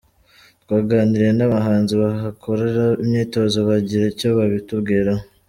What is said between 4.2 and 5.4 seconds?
babitubwiraho.